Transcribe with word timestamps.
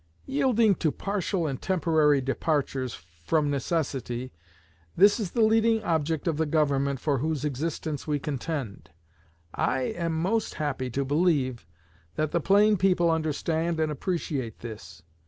Yielding 0.25 0.73
to 0.73 0.91
partial 0.91 1.45
and 1.45 1.61
temporary 1.61 2.21
departures, 2.21 2.95
from 3.23 3.51
necessity, 3.51 4.33
this 4.97 5.19
is 5.19 5.29
the 5.29 5.43
leading 5.43 5.83
object 5.83 6.27
of 6.27 6.37
the 6.37 6.47
Government 6.47 6.99
for 6.99 7.19
whose 7.19 7.45
existence 7.45 8.07
we 8.07 8.17
contend. 8.17 8.89
I 9.53 9.81
am 9.93 10.19
most 10.19 10.55
happy 10.55 10.89
to 10.89 11.05
believe 11.05 11.67
that 12.15 12.31
the 12.31 12.41
plain 12.41 12.77
people 12.77 13.11
understand 13.11 13.79
and 13.79 13.91
appreciate 13.91 14.61
this. 14.61 15.03